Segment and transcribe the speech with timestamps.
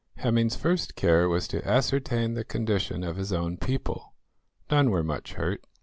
[0.17, 4.15] Hemming's first care was to ascertain the condition of his own people.
[4.71, 5.63] None were much hurt.